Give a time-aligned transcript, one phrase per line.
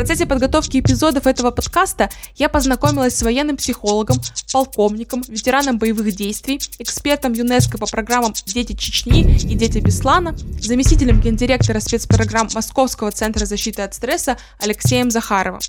[0.00, 4.16] процессе подготовки эпизодов этого подкаста я познакомилась с военным психологом,
[4.50, 11.80] полковником, ветераном боевых действий, экспертом ЮНЕСКО по программам «Дети Чечни» и «Дети Беслана», заместителем гендиректора
[11.80, 15.60] спецпрограмм Московского центра защиты от стресса Алексеем Захаровым.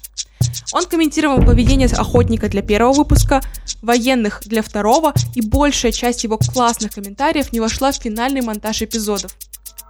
[0.72, 3.42] Он комментировал поведение охотника для первого выпуска,
[3.82, 9.36] военных для второго, и большая часть его классных комментариев не вошла в финальный монтаж эпизодов.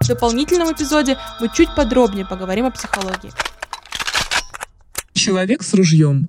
[0.00, 3.30] В дополнительном эпизоде мы чуть подробнее поговорим о психологии.
[5.22, 6.28] Человек с ружьем.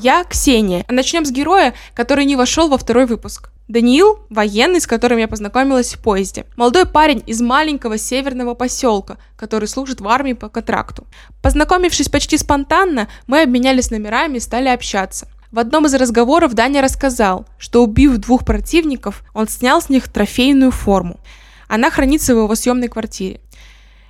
[0.00, 0.84] Я Ксения.
[0.88, 3.50] Начнем с героя, который не вошел во второй выпуск.
[3.68, 6.46] Даниил– военный, с которым я познакомилась в поезде.
[6.56, 11.06] Молодой парень из маленького северного поселка, который служит в армии по контракту.
[11.42, 15.28] Познакомившись почти спонтанно, мы обменялись номерами и стали общаться.
[15.52, 20.72] В одном из разговоров Даня рассказал, что убив двух противников, он снял с них трофейную
[20.72, 21.20] форму.
[21.68, 23.40] Она хранится в его съемной квартире.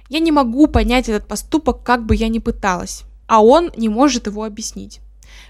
[0.09, 4.27] Я не могу понять этот поступок, как бы я ни пыталась, а он не может
[4.27, 5.01] его объяснить.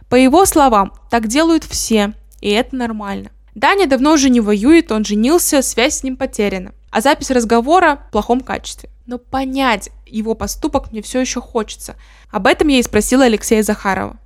[0.09, 3.31] По его словам, так делают все, и это нормально.
[3.55, 6.73] Даня давно уже не воюет, он женился, связь с ним потеряна.
[6.91, 8.91] А запись разговора в плохом качестве.
[9.07, 11.97] Но понять его поступок мне все еще хочется.
[12.31, 14.17] Об этом я и спросила Алексея Захарова.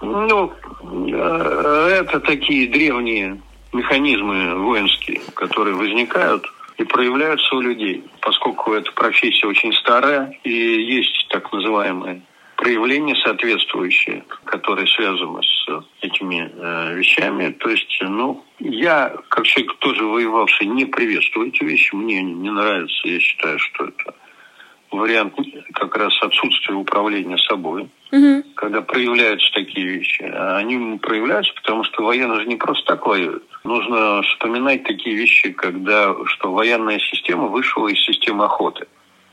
[0.00, 3.40] Ну, э, это такие древние
[3.72, 6.44] механизмы воинские, которые возникают
[6.78, 12.22] и проявляются у людей, поскольку эта профессия очень старая и есть так называемые
[12.60, 17.52] проявления соответствующие, которые связаны с этими э, вещами.
[17.52, 21.94] То есть, ну, я, как человек, тоже воевавший, не приветствую эти вещи.
[21.94, 23.08] Мне они не нравятся.
[23.08, 24.14] Я считаю, что это
[24.90, 25.34] вариант
[25.72, 28.42] как раз отсутствия управления собой, угу.
[28.56, 30.22] когда проявляются такие вещи.
[30.22, 33.44] А они проявляются, потому что военные же не просто так воюют.
[33.64, 38.86] Нужно вспоминать такие вещи, когда что военная система вышла из системы охоты.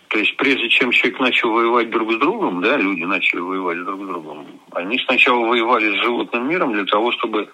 [0.07, 4.03] То есть прежде чем человек начал воевать друг с другом, да, люди начали воевать друг
[4.03, 7.49] с другом, они сначала воевали с животным миром для того, чтобы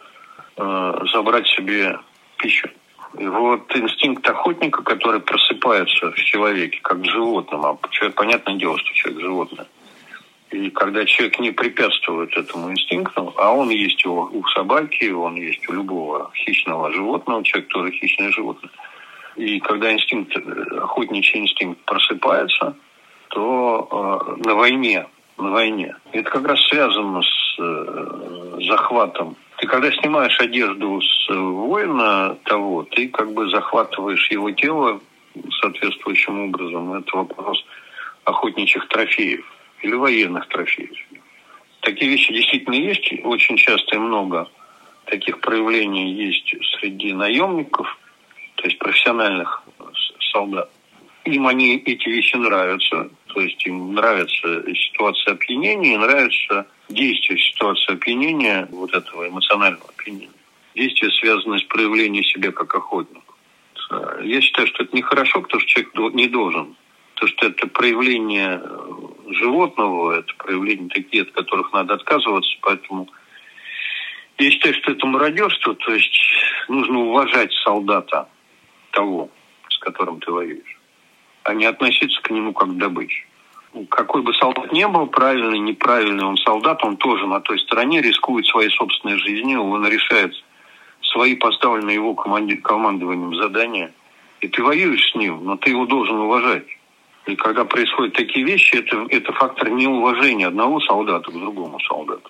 [0.57, 1.99] э, забрать себе
[2.37, 2.69] пищу.
[3.17, 8.77] И вот инстинкт охотника, который просыпается в человеке, как в животном, а человек, понятное дело,
[8.77, 9.67] что человек животное.
[10.51, 15.67] И когда человек не препятствует этому инстинкту, а он есть у, у собаки, он есть
[15.69, 18.71] у любого хищного животного, человек тоже хищное животное–
[19.35, 22.75] и когда инстинкт, э, охотничий инстинкт просыпается,
[23.29, 25.07] то э, на войне,
[25.37, 29.35] на войне, это как раз связано с э, захватом.
[29.57, 34.99] Ты когда снимаешь одежду с воина того, ты как бы захватываешь его тело
[35.61, 36.93] соответствующим образом.
[36.93, 37.65] Это вопрос
[38.25, 39.45] охотничьих трофеев
[39.81, 40.97] или военных трофеев.
[41.81, 44.47] Такие вещи действительно есть, очень часто и много
[45.05, 47.97] таких проявлений есть среди наемников–
[48.63, 49.61] то есть профессиональных
[50.31, 50.69] солдат.
[51.25, 58.69] Им они эти вещи нравятся, то есть им нравится ситуация опьянения, нравится действие ситуации опьянения,
[58.71, 60.29] вот этого эмоционального опьянения.
[60.75, 63.23] Действия, связанные с проявлением себя как охотник.
[64.23, 66.77] Я считаю, что это нехорошо, потому что человек не должен.
[67.15, 68.61] То, что это проявление
[69.27, 73.09] животного, это проявления такие, от которых надо отказываться, поэтому
[74.37, 76.17] я считаю, что это мародерство, то есть
[76.69, 78.29] нужно уважать солдата,
[78.93, 79.29] того,
[79.69, 80.79] с которым ты воюешь,
[81.43, 83.25] а не относиться к нему как к добыче.
[83.89, 88.45] Какой бы солдат ни был, правильный, неправильный он солдат, он тоже на той стороне рискует
[88.45, 90.33] своей собственной жизнью, он решает
[91.01, 93.91] свои поставленные его команди- командованием задания.
[94.41, 96.67] И ты воюешь с ним, но ты его должен уважать.
[97.25, 102.29] И когда происходят такие вещи, это, это фактор неуважения одного солдата к другому солдату.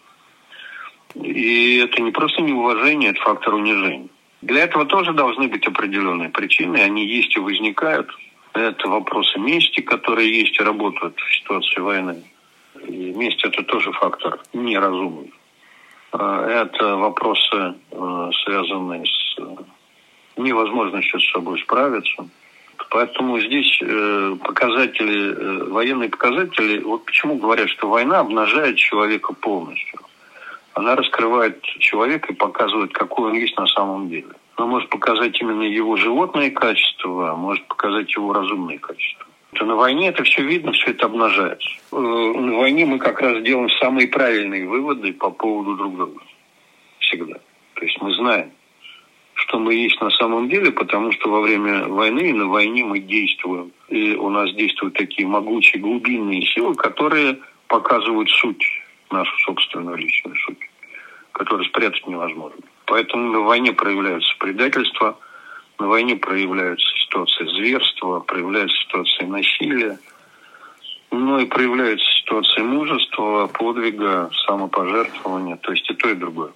[1.15, 4.09] И это не просто неуважение, это фактор унижения.
[4.43, 8.11] Для этого тоже должны быть определенные причины, они есть и возникают.
[8.53, 12.23] Это вопросы мести, которые есть и работают в ситуации войны.
[12.85, 15.31] И месть– это тоже фактор неразумный.
[16.11, 19.55] А это вопросы, э, связанные с э,
[20.35, 22.27] невозможностью с собой справиться.
[22.89, 30.01] Поэтому здесь э, показатели, военные показатели, вот почему говорят, что война обнажает человека полностью–
[30.73, 34.29] она раскрывает человека и показывает, какой он есть на самом деле.
[34.55, 39.25] Она может показать именно его животные качества, а может показать его разумные качества.
[39.53, 41.69] То на войне это все видно, все это обнажается.
[41.91, 46.21] Э, на войне мы как раз делаем самые правильные выводы по поводу друг друга.
[46.99, 47.35] Всегда.
[47.75, 48.51] То есть мы знаем,
[49.35, 52.99] что мы есть на самом деле, потому что во время войны и на войне мы
[52.99, 53.71] действуем.
[53.89, 57.37] И у нас действуют такие могучие глубинные силы, которые
[57.67, 58.65] показывают суть
[59.13, 60.69] нашу собственную личную суть,
[61.31, 62.61] которую спрятать невозможно.
[62.85, 65.17] Поэтому на войне проявляются предательства,
[65.79, 69.99] на войне проявляются ситуации зверства, проявляются ситуации насилия,
[71.11, 76.51] ну и проявляются ситуации мужества, подвига, самопожертвования, то есть и то, и другое.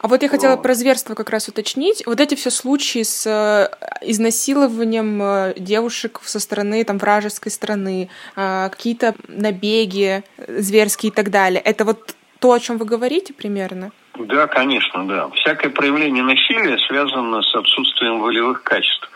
[0.00, 2.02] А вот я хотела про зверство как раз уточнить.
[2.06, 3.68] Вот эти все случаи с э,
[4.00, 11.60] изнасилованием э, девушек со стороны там вражеской страны, э, какие-то набеги зверские и так далее.
[11.60, 13.92] Это вот то, о чем вы говорите примерно?
[14.18, 15.28] Да, конечно, да.
[15.34, 19.10] Всякое проявление насилия связано с отсутствием волевых качеств.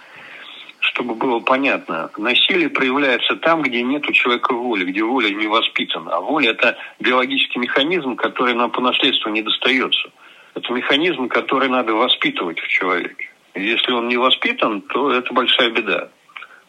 [0.80, 6.16] Чтобы было понятно, насилие проявляется там, где нет у человека воли, где воля не воспитана.
[6.16, 10.10] А воля– это биологический механизм, который нам по наследству не достается–
[10.54, 13.30] это механизм, который надо воспитывать в человеке.
[13.54, 16.08] Если он не воспитан, то это большая беда.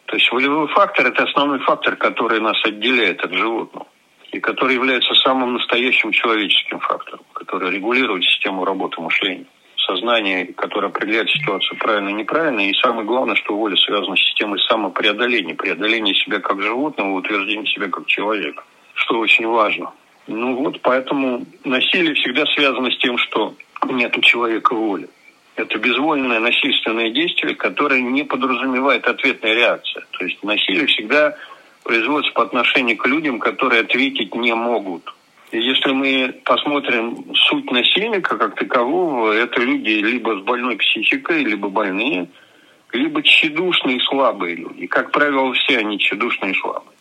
[0.06, 3.86] То есть волевой фактор– это основной фактор, который нас отделяет от животного
[4.30, 9.46] и который является самым настоящим человеческим фактором, который регулирует систему работы мышления,
[9.76, 14.60] сознание, которое определяет ситуацию правильно и неправильно, и самое главное, что воля связана с системой
[14.60, 19.92] самопреодоления, преодоления себя как животного, утверждения себя как человека, что очень важно.
[20.28, 23.54] Ну вот, поэтому насилие всегда связано с тем, что
[23.92, 25.08] нет у человека воли.
[25.56, 30.02] Это безвольное насильственное действие, которое не подразумевает ответной реакции.
[30.10, 31.36] То есть насилие всегда
[31.82, 35.14] производится по отношению к людям, которые ответить не могут.
[35.52, 41.68] И если мы посмотрим суть насильника как такового, это люди либо с больной психикой, либо
[41.68, 42.28] больные,
[42.92, 44.86] либо тщедушные и слабые люди.
[44.86, 46.95] Как правило, все они тщедушные и слабые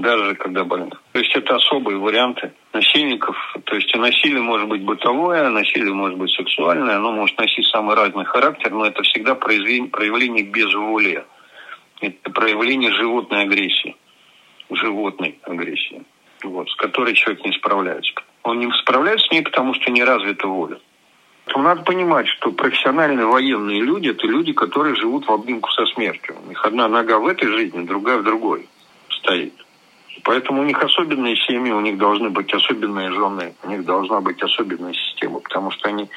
[0.00, 0.90] даже когда больны.
[1.12, 3.36] То есть это особые варианты насильников.
[3.64, 8.24] То есть насилие может быть бытовое, насилие может быть сексуальное, оно может носить самый разный
[8.24, 11.24] характер, но это всегда проявление, безволия.
[12.00, 13.96] Это проявление животной агрессии.
[14.70, 16.02] Животной агрессии,
[16.44, 18.12] вот, с которой человек не справляется.
[18.44, 20.78] Он не справляется с ней, потому что не развита воля.
[21.46, 26.36] То надо понимать, что профессиональные военные люди– это люди, которые живут в обнимку со смертью.
[26.44, 28.68] У них одна нога в этой жизни, другая в другой
[29.10, 29.54] стоит.
[30.24, 34.42] Поэтому у них особенные семьи, у них должны быть особенные жены, у них должна быть
[34.42, 36.08] особенная система, потому что они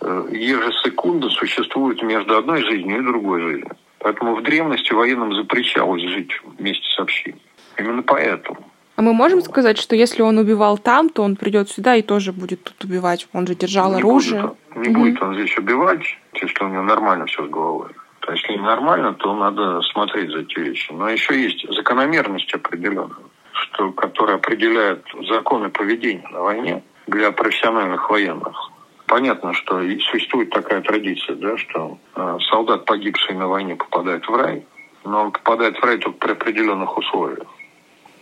[0.00, 3.76] э, ежесекунду существуют между одной жизнью и другой жизнью.
[3.98, 7.40] Поэтому в древности военным запрещалось жить вместе с общиной.
[7.76, 8.58] Именно поэтому.
[8.96, 12.32] А мы можем сказать, что если он убивал там, то он придет сюда и тоже
[12.32, 13.28] будет тут убивать?
[13.34, 14.54] Он же держал не оружие.
[14.74, 15.00] Будет, не угу.
[15.00, 17.90] будет он здесь убивать, если у него нормально все с головой.
[18.26, 20.90] А если нормально, то надо смотреть за эти вещи.
[20.90, 28.72] Но еще есть закономерность определенная, что, которая определяет законы поведения на войне для профессиональных военных.
[29.06, 29.80] Понятно, что
[30.10, 34.66] существует такая традиция, да, что э, солдат, погибший на войне, попадает в рай,
[35.04, 37.46] но он попадает в рай только при определенных условиях.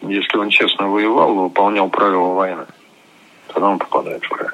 [0.02, 2.66] Если он честно воевал, выполнял правила войны,
[3.48, 4.50] тогда он попадает в рай.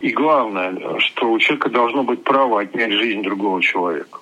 [0.00, 4.18] И главное, что у человека должно быть право отнять жизнь другого человека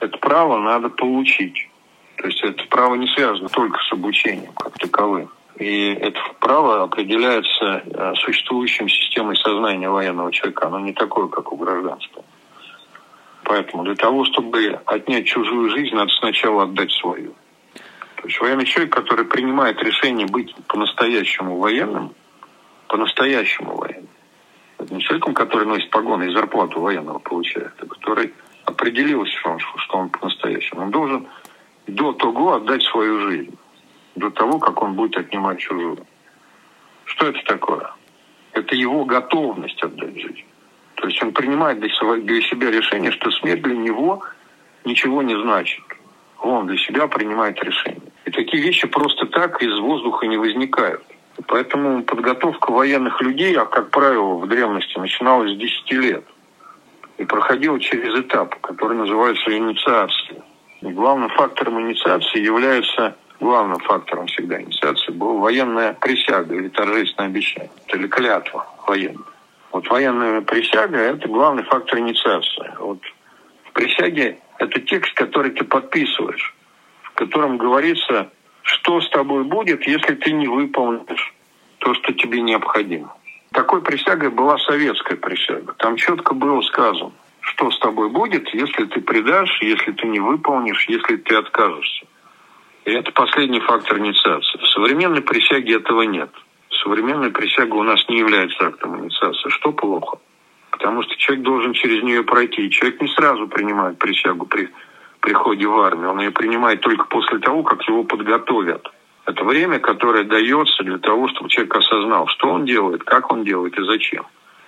[0.00, 1.68] это право надо получить.
[2.16, 5.30] То есть это право не связано только с обучением как таковым.
[5.56, 10.66] И это право определяется э, существующим системой сознания военного человека.
[10.66, 12.24] Оно не такое, как у гражданства.
[13.44, 17.34] Поэтому для того, чтобы отнять чужую жизнь, надо сначала отдать свою.
[18.16, 22.14] То есть военный человек, который принимает решение быть по-настоящему военным,
[22.86, 24.08] по-настоящему военным,
[24.78, 28.32] это не человеком, который носит погоны и зарплату военного получает, а который
[28.70, 29.36] определился,
[29.76, 30.82] что он по-настоящему.
[30.82, 31.26] Он должен
[31.86, 33.56] до того отдать свою жизнь,
[34.16, 35.98] до того, как он будет отнимать чужую.
[37.04, 37.90] Что это такое?
[38.52, 40.44] Это его готовность отдать жизнь.
[40.94, 44.22] То есть он принимает для себя решение, что смерть для него
[44.84, 45.82] ничего не значит.
[46.40, 48.12] Он для себя принимает решение.
[48.24, 51.02] И такие вещи просто так из воздуха не возникают.
[51.46, 56.24] Поэтому подготовка военных людей, а как правило в древности, начиналась с 10 лет
[57.20, 60.42] и проходил через этап, который называется инициация.
[60.80, 67.70] И главным фактором инициации является главным фактором всегда инициации была военная присяга или торжественное обещание,
[67.88, 69.26] или клятва военная.
[69.70, 72.72] Вот военная присяга– это главный фактор инициации.
[72.78, 73.00] Вот
[73.64, 76.54] в присяге это текст, который ты подписываешь,
[77.02, 78.30] в котором говорится,
[78.62, 81.34] что с тобой будет, если ты не выполнишь
[81.80, 83.14] то, что тебе необходимо.
[83.52, 85.74] Такой присягой была советская присяга.
[85.78, 90.86] Там четко было сказано, что с тобой будет, если ты предашь, если ты не выполнишь,
[90.88, 92.06] если ты откажешься.
[92.84, 94.58] И это последний фактор инициации.
[94.58, 96.30] В современной присяге этого нет.
[96.82, 99.50] Современная присяга у нас не является актом инициации.
[99.50, 100.18] Что плохо?
[100.70, 102.66] Потому что человек должен через нее пройти.
[102.66, 104.70] И человек не сразу принимает присягу при
[105.20, 106.10] приходе в армию.
[106.10, 108.90] Он ее принимает только после того, как его подготовят.
[109.30, 113.78] Это время, которое дается для того, чтобы человек осознал, что он делает, как он делает
[113.78, 114.26] и зачем.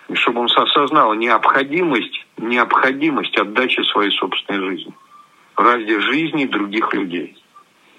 [0.09, 4.95] И чтобы он осознал необходимость, необходимость отдачи своей собственной жизни
[5.57, 7.37] ради жизни других людей.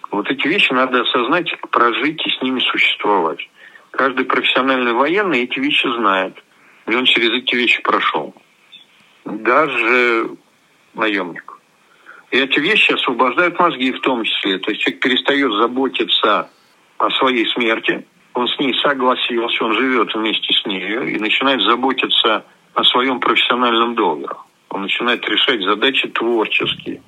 [0.09, 3.39] Вот эти вещи надо осознать, прожить и с ними существовать.
[3.91, 6.41] Каждый профессиональный военный эти вещи знает.
[6.87, 8.33] И он через эти вещи прошел.
[9.25, 10.29] Даже
[10.93, 11.59] наемник.
[12.31, 14.59] И эти вещи освобождают мозги в том числе.
[14.59, 16.49] То есть человек перестает заботиться
[17.03, 22.45] о своей смерти, он с ней согласился, он живет вместе с ней и начинает заботиться
[22.73, 24.29] о своем профессиональном долге.
[24.69, 27.01] Он начинает решать задачи творческие.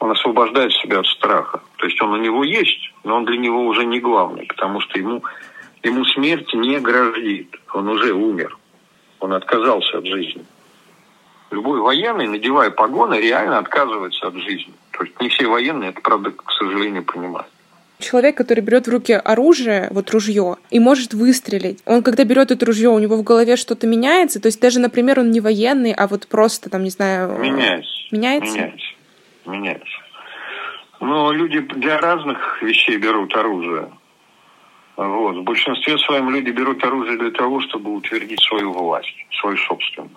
[0.00, 1.62] Он освобождает себя от страха.
[1.76, 4.98] То есть он у него есть, но он для него уже не главный, потому что
[4.98, 5.22] ему,
[5.84, 7.54] ему смерть не грозит.
[7.72, 8.58] Он уже умер.
[9.20, 10.44] Он отказался от жизни.
[11.52, 14.74] Любой военный, надевая погоны, реально отказывается от жизни.
[14.90, 17.48] То есть не все военные это, правда, к сожалению, понимают.
[18.00, 22.64] Человек, который берет в руки оружие, вот ружье, и может выстрелить, он когда берет это
[22.66, 24.40] ружье, у него в голове что-то меняется?
[24.40, 27.38] То есть даже, например, он не военный, а вот просто там, не знаю...
[27.38, 27.90] Меняется.
[28.10, 28.52] Меняется?
[28.52, 28.86] Меняется.
[29.46, 29.98] Меняется.
[31.00, 33.90] Но люди для разных вещей берут оружие.
[34.96, 35.36] Вот.
[35.36, 40.10] В большинстве своем люди берут оружие для того, чтобы утвердить свою власть, свою собственную.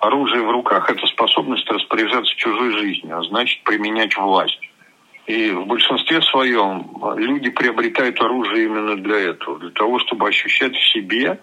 [0.00, 4.60] Оружие в руках– это способность распоряжаться чужой жизнью, а значит применять власть.
[5.26, 10.92] И в большинстве своем люди приобретают оружие именно для этого, для того, чтобы ощущать в
[10.92, 11.40] себе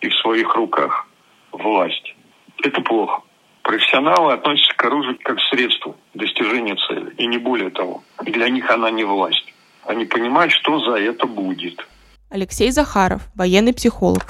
[0.00, 1.06] и в своих руках
[1.52, 2.14] власть.
[2.62, 3.22] Это плохо.
[3.62, 8.02] Профессионалы относятся к оружию как к средству достижения цели, и не более того.
[8.24, 9.44] И для них она не власть.
[9.84, 11.86] Они понимают, что за это будет.
[12.30, 14.24] Алексей Захаров, военный психолог.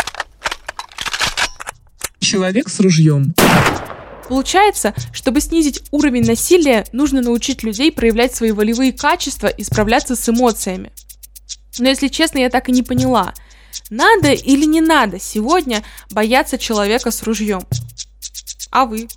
[2.19, 3.35] Человек с ружьем.
[4.31, 10.29] Получается, чтобы снизить уровень насилия, нужно научить людей проявлять свои волевые качества и справляться с
[10.29, 10.93] эмоциями.
[11.81, 13.35] Но если честно, я так и не поняла,
[13.91, 15.83] надо или не надо сегодня
[16.13, 17.67] бояться человека с ружьем.
[18.71, 19.09] А вы?